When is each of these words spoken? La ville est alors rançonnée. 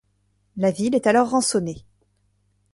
La 0.57 0.71
ville 0.71 0.95
est 0.95 1.05
alors 1.05 1.29
rançonnée. 1.29 1.85